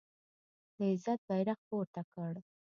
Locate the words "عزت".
0.91-1.19